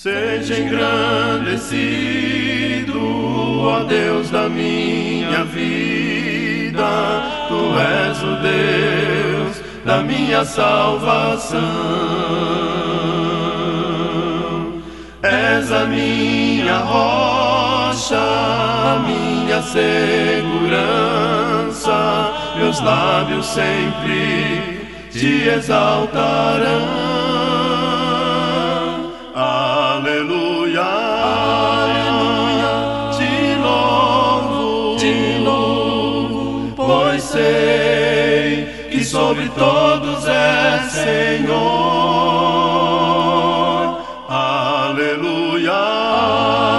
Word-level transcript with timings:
Seja 0.00 0.54
engrandecido, 0.60 1.66
ó 3.66 3.82
Deus 3.82 4.30
da 4.30 4.48
minha 4.48 5.42
vida, 5.42 6.86
Tu 7.48 7.76
és 7.80 8.22
o 8.22 8.36
Deus 8.36 9.60
da 9.84 10.00
minha 10.00 10.44
salvação. 10.44 11.58
És 15.20 15.72
a 15.72 15.84
minha 15.86 16.78
rocha, 16.78 18.20
a 18.20 19.02
minha 19.04 19.60
segurança, 19.62 20.44
meus 22.56 22.80
lábios 22.80 23.46
sempre 23.46 24.78
te 25.10 25.48
exaltarão. 25.48 27.07
Sei 37.28 38.88
que 38.90 39.04
sobre 39.04 39.48
todos 39.50 40.26
é 40.26 40.80
Senhor. 40.90 41.58
Aleluia, 44.28 45.72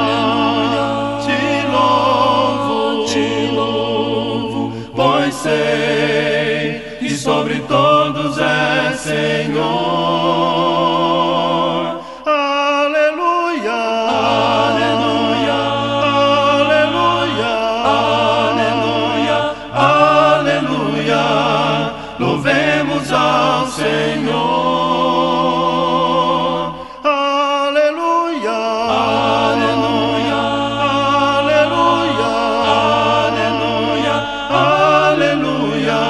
aleluia, 0.03 0.87
te 1.25 1.67
louvo, 1.71 3.05
te 3.05 3.51
louvo, 3.53 4.73
pois 4.95 5.33
sei 5.35 6.97
que 6.99 7.11
sobre 7.11 7.59
todos 7.59 8.37
é 8.39 8.93
Senhor. 8.95 10.08
Senhor. 23.69 24.39
Aleluia, 27.03 28.51
aleluia, 29.51 30.41
aleluia, 31.37 32.31
aleluia, 33.29 34.15
aleluia. 35.13 36.01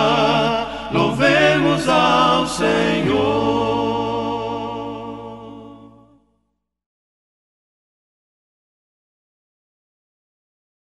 Louvemos 0.92 1.90
ao 1.90 2.48
Senhor. 2.48 2.89